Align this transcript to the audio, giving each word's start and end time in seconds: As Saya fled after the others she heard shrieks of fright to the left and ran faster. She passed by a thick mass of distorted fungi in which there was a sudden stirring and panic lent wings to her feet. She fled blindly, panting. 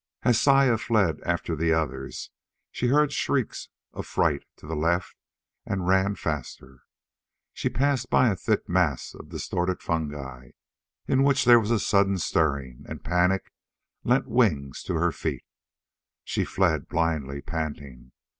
As 0.23 0.41
Saya 0.41 0.79
fled 0.79 1.19
after 1.27 1.55
the 1.55 1.73
others 1.73 2.31
she 2.71 2.87
heard 2.87 3.13
shrieks 3.13 3.69
of 3.93 4.07
fright 4.07 4.41
to 4.57 4.65
the 4.65 4.75
left 4.75 5.15
and 5.63 5.85
ran 5.87 6.15
faster. 6.15 6.81
She 7.53 7.69
passed 7.69 8.09
by 8.09 8.31
a 8.31 8.35
thick 8.35 8.67
mass 8.67 9.13
of 9.13 9.29
distorted 9.29 9.79
fungi 9.83 10.53
in 11.07 11.21
which 11.21 11.45
there 11.45 11.59
was 11.59 11.69
a 11.69 11.77
sudden 11.79 12.17
stirring 12.17 12.83
and 12.89 13.03
panic 13.03 13.51
lent 14.03 14.27
wings 14.27 14.81
to 14.85 14.95
her 14.95 15.11
feet. 15.11 15.45
She 16.23 16.45
fled 16.45 16.87
blindly, 16.87 17.39
panting. 17.39 18.11